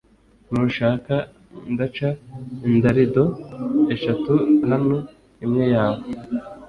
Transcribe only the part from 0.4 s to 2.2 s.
nushaka ndaca